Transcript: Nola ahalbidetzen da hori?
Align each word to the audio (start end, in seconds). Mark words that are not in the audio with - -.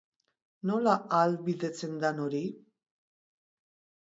Nola 0.69 0.95
ahalbidetzen 1.17 1.93
da 2.05 2.11
hori? 2.25 2.41